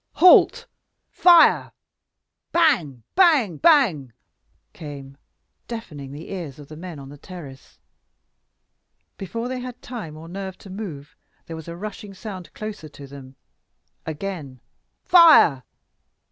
"Halt! 0.13 0.65
Fire!" 1.11 1.71
Bang! 2.51 3.03
bang! 3.13 3.57
bang! 3.57 4.11
came 4.73 5.15
deafening 5.67 6.11
the 6.11 6.31
ears 6.31 6.57
of 6.57 6.69
the 6.69 6.75
men 6.75 6.97
on 6.97 7.09
the 7.09 7.19
terrace. 7.19 7.77
Before 9.19 9.47
they 9.47 9.59
had 9.59 9.79
time 9.83 10.17
or 10.17 10.27
nerve 10.27 10.57
to 10.57 10.71
move, 10.71 11.15
there 11.45 11.55
was 11.55 11.67
a 11.67 11.75
rushing 11.77 12.15
sound 12.15 12.51
closer 12.55 12.89
to 12.89 13.05
them 13.05 13.35
again 14.03 14.59
"Fire!" 15.03 15.61